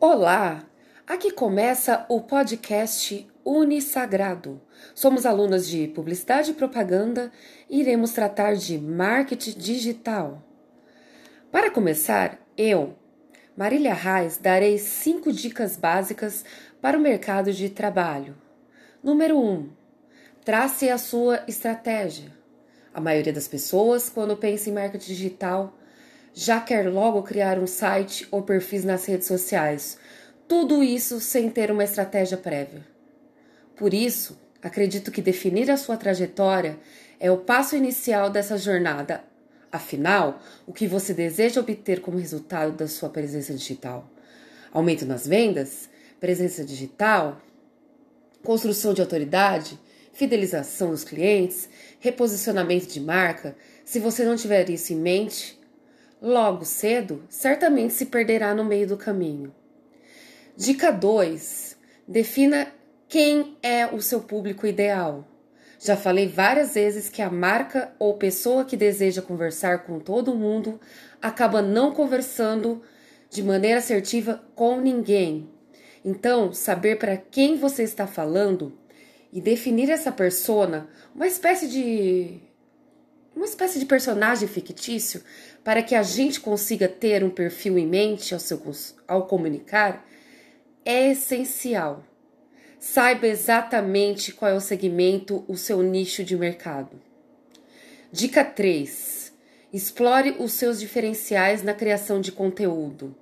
Olá! 0.00 0.64
Aqui 1.08 1.32
começa 1.32 2.06
o 2.08 2.20
podcast 2.20 3.28
Unisagrado. 3.44 4.62
Somos 4.94 5.26
alunas 5.26 5.66
de 5.66 5.88
Publicidade 5.88 6.52
e 6.52 6.54
Propaganda 6.54 7.32
e 7.68 7.80
iremos 7.80 8.12
tratar 8.12 8.54
de 8.54 8.78
marketing 8.78 9.58
digital. 9.58 10.40
Para 11.50 11.68
começar, 11.68 12.38
eu, 12.56 12.94
Marília 13.56 13.92
Reis, 13.92 14.38
darei 14.38 14.78
cinco 14.78 15.32
dicas 15.32 15.76
básicas 15.76 16.44
para 16.80 16.96
o 16.96 17.00
mercado 17.00 17.52
de 17.52 17.68
trabalho. 17.68 18.36
Número 19.02 19.36
1. 19.36 19.50
Um, 19.50 19.70
trace 20.44 20.88
a 20.88 20.96
sua 20.96 21.42
estratégia. 21.48 22.32
A 22.94 23.00
maioria 23.00 23.32
das 23.32 23.48
pessoas, 23.48 24.08
quando 24.08 24.36
pensa 24.36 24.70
em 24.70 24.74
marketing 24.74 25.08
digital, 25.08 25.76
já 26.40 26.60
quer 26.60 26.88
logo 26.88 27.24
criar 27.24 27.58
um 27.58 27.66
site 27.66 28.28
ou 28.30 28.42
perfis 28.42 28.84
nas 28.84 29.04
redes 29.06 29.26
sociais. 29.26 29.98
Tudo 30.46 30.84
isso 30.84 31.18
sem 31.18 31.50
ter 31.50 31.68
uma 31.68 31.82
estratégia 31.82 32.36
prévia. 32.36 32.86
Por 33.74 33.92
isso, 33.92 34.38
acredito 34.62 35.10
que 35.10 35.20
definir 35.20 35.68
a 35.68 35.76
sua 35.76 35.96
trajetória 35.96 36.78
é 37.18 37.28
o 37.28 37.38
passo 37.38 37.74
inicial 37.74 38.30
dessa 38.30 38.56
jornada. 38.56 39.24
Afinal, 39.72 40.40
o 40.64 40.72
que 40.72 40.86
você 40.86 41.12
deseja 41.12 41.60
obter 41.60 42.00
como 42.00 42.18
resultado 42.18 42.70
da 42.70 42.86
sua 42.86 43.08
presença 43.08 43.52
digital? 43.52 44.08
Aumento 44.72 45.04
nas 45.04 45.26
vendas? 45.26 45.90
Presença 46.20 46.64
digital? 46.64 47.42
Construção 48.44 48.94
de 48.94 49.00
autoridade? 49.00 49.76
Fidelização 50.12 50.90
dos 50.92 51.02
clientes? 51.02 51.68
Reposicionamento 51.98 52.86
de 52.86 53.00
marca? 53.00 53.56
Se 53.84 53.98
você 53.98 54.24
não 54.24 54.36
tiver 54.36 54.70
isso 54.70 54.92
em 54.92 54.96
mente, 54.96 55.57
logo 56.20 56.64
cedo, 56.64 57.24
certamente 57.28 57.94
se 57.94 58.06
perderá 58.06 58.54
no 58.54 58.64
meio 58.64 58.86
do 58.86 58.96
caminho. 58.96 59.54
Dica 60.56 60.90
2: 60.90 61.76
defina 62.06 62.72
quem 63.08 63.56
é 63.62 63.86
o 63.86 64.00
seu 64.00 64.20
público 64.20 64.66
ideal. 64.66 65.26
Já 65.80 65.96
falei 65.96 66.26
várias 66.26 66.74
vezes 66.74 67.08
que 67.08 67.22
a 67.22 67.30
marca 67.30 67.92
ou 67.98 68.14
pessoa 68.14 68.64
que 68.64 68.76
deseja 68.76 69.22
conversar 69.22 69.84
com 69.84 70.00
todo 70.00 70.34
mundo 70.34 70.80
acaba 71.22 71.62
não 71.62 71.92
conversando 71.92 72.82
de 73.30 73.42
maneira 73.42 73.78
assertiva 73.78 74.42
com 74.56 74.80
ninguém. 74.80 75.48
Então, 76.04 76.52
saber 76.52 76.98
para 76.98 77.16
quem 77.16 77.56
você 77.56 77.84
está 77.84 78.06
falando 78.06 78.76
e 79.32 79.40
definir 79.40 79.90
essa 79.90 80.10
persona, 80.10 80.88
uma 81.14 81.26
espécie 81.26 81.68
de 81.68 82.40
uma 83.38 83.46
espécie 83.46 83.78
de 83.78 83.86
personagem 83.86 84.48
fictício, 84.48 85.22
para 85.62 85.80
que 85.80 85.94
a 85.94 86.02
gente 86.02 86.40
consiga 86.40 86.88
ter 86.88 87.22
um 87.22 87.30
perfil 87.30 87.78
em 87.78 87.86
mente 87.86 88.34
ao, 88.34 88.40
seu, 88.40 88.60
ao 89.06 89.28
comunicar, 89.28 90.04
é 90.84 91.12
essencial. 91.12 92.04
Saiba 92.80 93.28
exatamente 93.28 94.32
qual 94.32 94.50
é 94.50 94.54
o 94.54 94.60
segmento, 94.60 95.44
o 95.46 95.56
seu 95.56 95.80
nicho 95.82 96.24
de 96.24 96.36
mercado. 96.36 97.00
Dica 98.10 98.44
3. 98.44 99.32
Explore 99.72 100.34
os 100.40 100.52
seus 100.54 100.80
diferenciais 100.80 101.62
na 101.62 101.74
criação 101.74 102.20
de 102.20 102.32
conteúdo. 102.32 103.14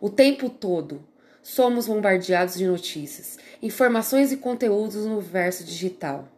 O 0.00 0.08
tempo 0.08 0.48
todo 0.48 1.04
somos 1.42 1.88
bombardeados 1.88 2.54
de 2.54 2.68
notícias, 2.68 3.36
informações 3.60 4.30
e 4.30 4.36
conteúdos 4.36 5.04
no 5.06 5.18
universo 5.18 5.64
digital, 5.64 6.28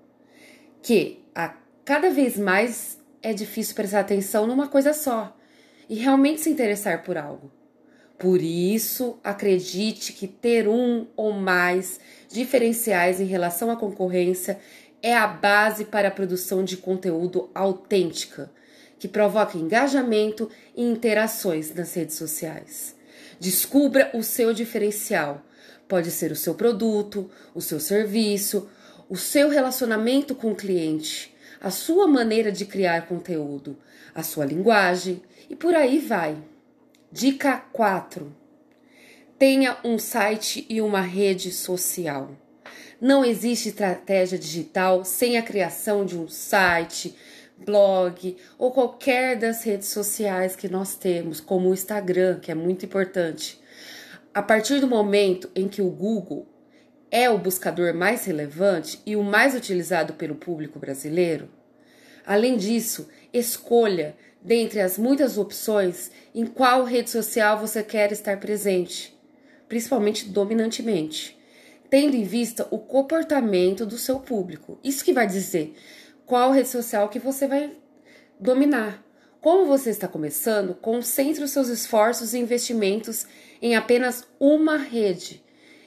que 0.83 1.23
a 1.35 1.55
cada 1.87 2.11
vez 2.11 2.37
mais 2.37 2.99
é 3.23 3.33
difícil 3.33 3.77
prestar 3.77 4.01
atenção 4.01 4.45
numa 4.45 4.67
coisa 4.67 4.93
só 4.93 5.35
e 5.89 5.95
realmente 5.95 6.41
se 6.41 6.51
interessar 6.51 7.05
por 7.05 7.17
algo. 7.17 7.51
Por 8.19 8.43
isso, 8.43 9.21
acredite 9.23 10.13
que 10.13 10.27
ter 10.27 10.67
um 10.67 11.07
ou 11.17 11.33
mais 11.33 12.01
diferenciais 12.29 13.21
em 13.21 13.27
relação 13.27 13.71
à 13.71 13.77
concorrência 13.77 14.59
é 15.01 15.15
a 15.15 15.29
base 15.29 15.85
para 15.85 16.09
a 16.09 16.11
produção 16.11 16.65
de 16.65 16.77
conteúdo 16.77 17.51
autêntica, 17.55 18.51
que 18.99 19.07
provoca 19.07 19.57
engajamento 19.57 20.51
e 20.75 20.83
interações 20.83 21.73
nas 21.73 21.95
redes 21.95 22.17
sociais. 22.17 22.97
Descubra 23.39 24.11
o 24.13 24.25
seu 24.25 24.53
diferencial. 24.53 25.41
Pode 25.87 26.11
ser 26.11 26.33
o 26.33 26.37
seu 26.37 26.55
produto, 26.55 27.31
o 27.55 27.61
seu 27.61 27.79
serviço, 27.79 28.69
o 29.09 29.17
seu 29.17 29.49
relacionamento 29.49 30.35
com 30.35 30.51
o 30.51 30.57
cliente 30.57 31.36
a 31.61 31.71
sua 31.71 32.07
maneira 32.07 32.53
de 32.53 32.65
criar 32.65 33.07
conteúdo, 33.07 33.77
a 34.15 34.23
sua 34.23 34.45
linguagem 34.45 35.23
e 35.49 35.57
por 35.57 35.75
aí 35.75 35.99
vai. 35.99 36.37
Dica 37.11 37.59
4. 37.73 38.35
Tenha 39.39 39.77
um 39.85 39.99
site 39.99 40.67
e 40.69 40.81
uma 40.81 41.01
rede 41.01 41.51
social. 41.51 42.31
Não 43.01 43.25
existe 43.25 43.69
estratégia 43.69 44.39
digital 44.39 45.05
sem 45.05 45.37
a 45.37 45.43
criação 45.43 46.07
de 46.07 46.19
um 46.19 46.27
site, 46.27 47.15
blog 47.59 48.37
ou 48.59 48.71
qualquer 48.73 49.37
das 49.37 49.63
redes 49.63 49.89
sociais 49.89 50.57
que 50.57 50.69
nós 50.69 50.95
temos, 50.95 51.41
como 51.41 51.69
o 51.69 51.75
Instagram, 51.75 52.41
que 52.41 52.51
é 52.51 52.55
muito 52.55 52.85
importante. 52.85 53.61
A 54.33 54.43
partir 54.43 54.81
do 54.81 54.87
momento 54.87 55.51
em 55.55 55.69
que 55.69 55.81
o 55.81 55.91
Google 55.91 56.47
é 57.11 57.31
o 57.31 57.39
buscador 57.39 57.95
mais 57.95 58.25
relevante 58.25 59.01
e 59.07 59.17
o 59.17 59.23
mais 59.23 59.55
utilizado 59.55 60.15
pelo 60.15 60.35
público 60.35 60.79
brasileiro. 60.79 61.49
Além 62.25 62.57
disso, 62.57 63.09
escolha, 63.33 64.17
dentre 64.43 64.81
as 64.81 64.99
muitas 64.99 65.39
opções, 65.39 66.11
em 66.35 66.45
qual 66.45 66.85
rede 66.85 67.11
social 67.11 67.59
você 67.59 67.83
quer 67.83 68.11
estar 68.11 68.39
presente, 68.39 69.17
principalmente 69.69 70.29
dominantemente, 70.29 71.39
tendo 71.89 72.17
em 72.17 72.25
vista 72.25 72.67
o 72.71 72.79
comportamento 72.79 73.87
do 73.87 73.97
seu 73.97 74.19
público. 74.19 74.79
Isso 74.83 75.05
que 75.05 75.13
vai 75.13 75.27
dizer 75.27 75.75
qual 76.25 76.51
rede 76.51 76.69
social 76.69 77.09
que 77.09 77.21
você 77.21 77.47
vai 77.47 77.71
dominar. 78.41 79.05
Como 79.41 79.67
você 79.67 79.91
está 79.91 80.09
começando, 80.09 80.75
concentre 80.75 81.45
os 81.45 81.53
seus 81.53 81.69
esforços 81.69 82.35
e 82.35 82.39
investimentos 82.39 83.25
em 83.63 83.77
apenas 83.77 84.25
uma 84.41 84.77
rede 84.77 85.46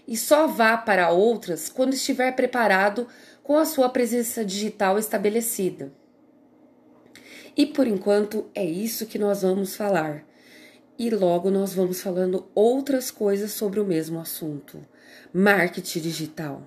e 0.10 0.18
só 0.18 0.48
vá 0.48 0.76
para 0.76 1.12
outras 1.12 1.70
quando 1.70 1.94
estiver 1.94 2.36
preparado 2.36 3.08
com 3.44 3.56
a 3.56 3.64
sua 3.64 3.88
presença 3.90 4.44
digital 4.44 4.98
estabelecida. 4.98 5.94
E 7.56 7.68
por 7.68 7.86
enquanto 7.86 8.50
é 8.56 8.66
isso 8.66 9.06
que 9.06 9.20
nós 9.20 9.44
vamos 9.44 9.76
falar. 9.76 10.26
E 10.98 11.12
logo 11.12 11.52
nós 11.52 11.76
vamos 11.76 12.02
falando 12.02 12.48
outras 12.56 13.12
coisas 13.12 13.52
sobre 13.52 13.80
o 13.80 13.86
mesmo 13.86 14.20
assunto: 14.20 14.84
marketing 15.32 16.00
digital. 16.00 16.64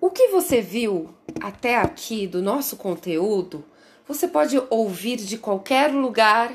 O 0.00 0.10
que 0.10 0.28
você 0.28 0.60
viu 0.60 1.12
até 1.40 1.76
aqui 1.76 2.28
do 2.28 2.40
nosso 2.40 2.76
conteúdo, 2.76 3.64
você 4.06 4.28
pode 4.28 4.62
ouvir 4.70 5.16
de 5.16 5.36
qualquer 5.38 5.92
lugar 5.92 6.54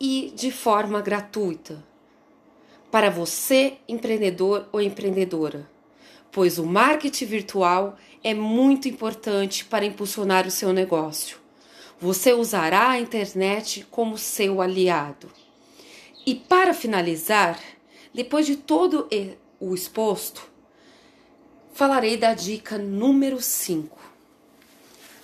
e 0.00 0.32
de 0.34 0.50
forma 0.50 1.02
gratuita 1.02 1.87
para 2.90 3.10
você, 3.10 3.78
empreendedor 3.86 4.66
ou 4.72 4.80
empreendedora, 4.80 5.68
pois 6.32 6.58
o 6.58 6.64
marketing 6.64 7.26
virtual 7.26 7.96
é 8.24 8.32
muito 8.32 8.88
importante 8.88 9.64
para 9.64 9.84
impulsionar 9.84 10.46
o 10.46 10.50
seu 10.50 10.72
negócio. 10.72 11.38
Você 12.00 12.32
usará 12.32 12.90
a 12.90 13.00
internet 13.00 13.86
como 13.90 14.16
seu 14.16 14.62
aliado. 14.62 15.28
E 16.24 16.34
para 16.34 16.72
finalizar, 16.72 17.58
depois 18.14 18.46
de 18.46 18.56
todo 18.56 19.08
o 19.60 19.74
exposto, 19.74 20.48
falarei 21.72 22.16
da 22.16 22.34
dica 22.34 22.78
número 22.78 23.40
5. 23.40 23.98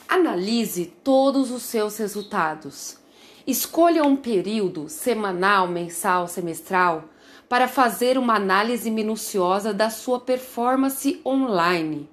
Analise 0.09 0.87
todos 1.03 1.51
os 1.51 1.63
seus 1.63 1.97
resultados. 1.97 2.99
Escolha 3.47 4.05
um 4.05 4.17
período 4.17 4.89
semanal, 4.89 5.67
mensal, 5.67 6.29
semestral 6.29 7.09
para 7.49 7.69
fazer 7.69 8.19
uma 8.19 8.35
análise 8.35 8.91
minuciosa 8.91 9.73
da 9.73 9.91
sua 9.91 10.21
performance 10.21 11.21
online, 11.25 12.09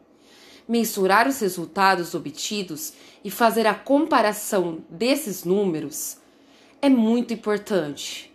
mensurar 0.68 1.28
os 1.28 1.39
resultados 1.39 2.13
obtidos 2.13 2.94
e 3.24 3.31
fazer 3.31 3.68
a 3.68 3.74
comparação 3.74 4.80
desses 4.89 5.44
números 5.44 6.18
é 6.81 6.89
muito 6.89 7.33
importante. 7.33 8.31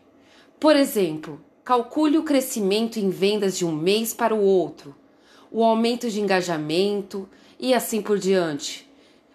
Por 0.59 0.77
exemplo, 0.77 1.41
calcule 1.65 2.17
o 2.17 2.23
crescimento 2.23 2.99
em 2.99 3.11
vendas 3.11 3.59
de 3.59 3.65
um 3.65 3.73
mês 3.73 4.15
para 4.15 4.35
o 4.35 4.41
outro, 4.41 4.95
o 5.51 5.65
aumento 5.65 6.09
de 6.09 6.21
engajamento 6.21 7.29
e 7.59 7.75
assim 7.75 8.01
por 8.01 8.19
diante. 8.19 8.89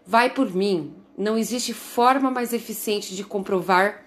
Vai 0.05 0.29
por 0.29 0.53
mim, 0.53 0.93
não 1.17 1.37
existe 1.37 1.73
forma 1.73 2.31
mais 2.31 2.53
eficiente 2.53 3.15
de 3.15 3.23
comprovar 3.23 4.05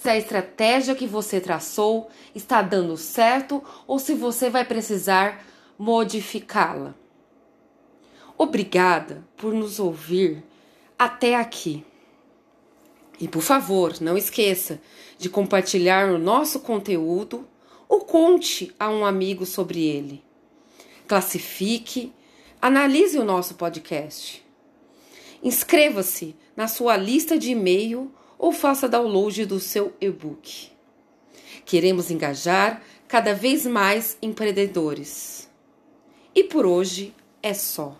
se 0.00 0.08
a 0.08 0.16
estratégia 0.16 0.94
que 0.94 1.06
você 1.06 1.42
traçou 1.42 2.08
está 2.34 2.62
dando 2.62 2.96
certo 2.96 3.62
ou 3.86 3.98
se 3.98 4.14
você 4.14 4.48
vai 4.48 4.64
precisar 4.64 5.44
modificá-la. 5.78 6.94
Obrigada 8.38 9.22
por 9.36 9.52
nos 9.52 9.78
ouvir 9.78 10.42
até 10.98 11.34
aqui. 11.34 11.84
E 13.20 13.28
por 13.28 13.42
favor, 13.42 14.00
não 14.00 14.16
esqueça 14.16 14.80
de 15.18 15.28
compartilhar 15.28 16.10
o 16.10 16.16
nosso 16.16 16.60
conteúdo, 16.60 17.46
ou 17.86 18.00
conte 18.00 18.74
a 18.78 18.88
um 18.88 19.04
amigo 19.04 19.44
sobre 19.44 19.84
ele. 19.84 20.24
Classifique, 21.06 22.10
analise 22.62 23.18
o 23.18 23.24
nosso 23.24 23.54
podcast. 23.56 24.42
Inscreva-se 25.42 26.34
na 26.56 26.68
sua 26.68 26.96
lista 26.96 27.36
de 27.36 27.50
e-mail 27.50 28.10
ou 28.40 28.52
faça 28.52 28.88
download 28.88 29.44
do 29.44 29.60
seu 29.60 29.92
e-book. 30.00 30.72
Queremos 31.66 32.10
engajar 32.10 32.82
cada 33.06 33.34
vez 33.34 33.66
mais 33.66 34.16
empreendedores. 34.22 35.48
E 36.34 36.42
por 36.42 36.64
hoje 36.64 37.14
é 37.42 37.52
só. 37.52 37.94